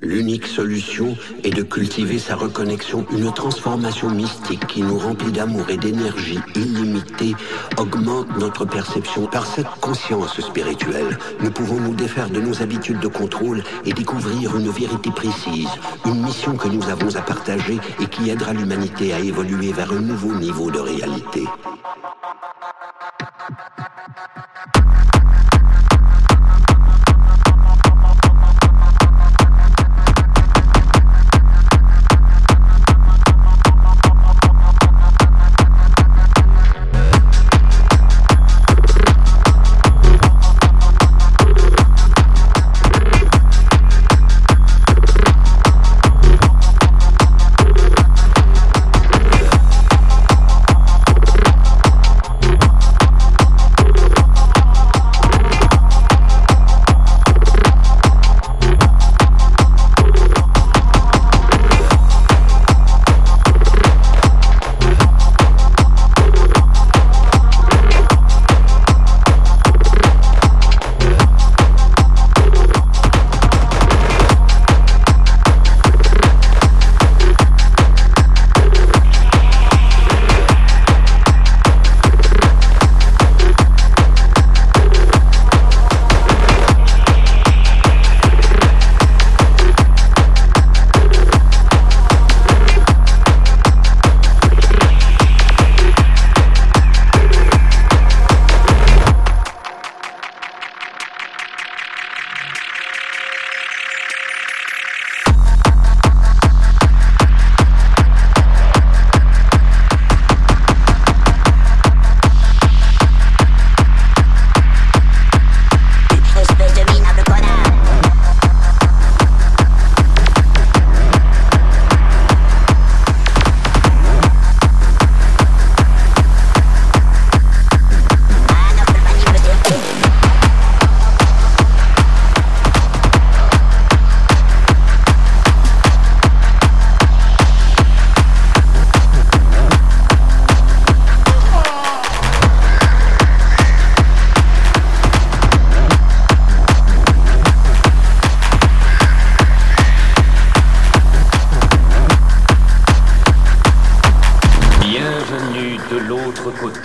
[0.00, 5.76] L'unique solution est de cultiver sa reconnexion, une transformation mystique qui nous remplit d'amour et
[5.76, 7.34] d'énergie illimitée,
[7.76, 9.26] augmente notre perception.
[9.26, 14.56] Par cette conscience spirituelle, nous pouvons nous défaire de nos habitudes de contrôle et découvrir
[14.56, 15.68] une vérité précise,
[16.06, 20.00] une mission que nous avons à partager et qui aidera l'humanité à évoluer vers un
[20.00, 21.44] nouveau niveau de réalité.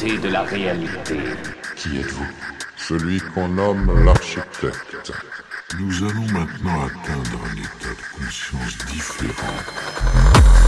[0.03, 1.18] de la réalité.
[1.78, 2.28] Qui êtes-vous?
[2.75, 5.14] Celui qu'on nomme l'architecte.
[5.80, 10.62] Nous allons maintenant atteindre un état de conscience différent.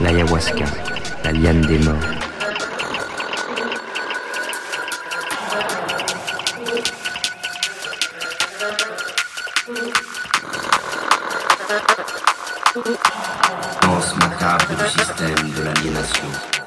[0.00, 0.64] L'ayahuasca,
[1.24, 1.94] la liane des morts.
[13.82, 16.57] Danse macabre du système de l'aliénation.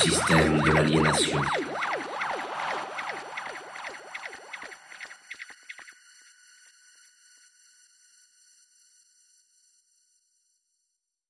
[0.00, 1.38] système de l'aliénation.